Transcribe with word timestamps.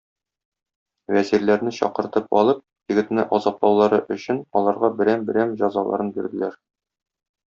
Вәзирләрне 1.15 1.73
чакыртып 1.79 2.31
алып, 2.39 2.63
егетне 2.93 3.27
азаплаулары 3.39 4.01
өчен, 4.17 4.41
аларга 4.61 4.91
берәм-берәм 5.03 5.55
җәзаларын 5.63 6.13
бирделәр. 6.19 6.57